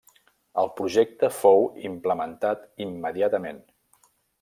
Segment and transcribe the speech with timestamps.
[0.61, 1.61] El projecte fou
[1.93, 3.65] implementat immediatament.